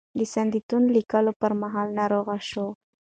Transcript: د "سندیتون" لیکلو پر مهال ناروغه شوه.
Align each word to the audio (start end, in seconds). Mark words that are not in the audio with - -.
د 0.17 0.19
"سندیتون" 0.33 0.83
لیکلو 0.95 1.31
پر 1.41 1.51
مهال 1.61 1.87
ناروغه 1.99 2.37
شوه. 2.49 2.69